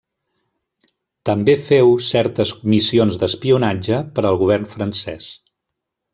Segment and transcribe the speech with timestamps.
[1.29, 5.31] També féu certes missions d'espionatge per al govern francès.